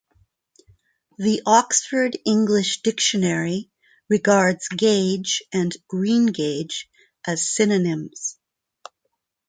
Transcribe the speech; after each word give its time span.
The 1.19 1.43
Oxford 1.45 2.17
English 2.25 2.81
Dictionary 2.81 3.69
regards 4.09 4.67
"gage" 4.69 5.43
and 5.53 5.75
"greengage" 5.89 6.85
as 7.27 7.47
synonyms. 7.47 8.39